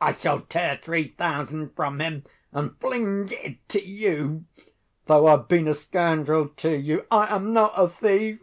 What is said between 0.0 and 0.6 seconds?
I shall